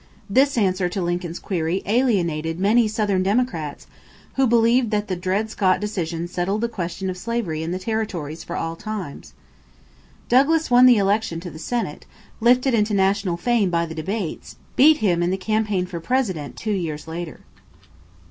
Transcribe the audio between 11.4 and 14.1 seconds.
to the Senate; but Lincoln, lifted into national fame by the